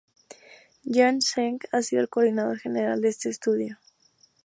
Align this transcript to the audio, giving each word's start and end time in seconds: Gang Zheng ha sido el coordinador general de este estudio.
Gang 0.93 1.19
Zheng 1.21 1.59
ha 1.71 1.83
sido 1.83 2.01
el 2.01 2.09
coordinador 2.09 2.57
general 2.57 3.01
de 3.01 3.09
este 3.09 3.29
estudio. 3.29 3.77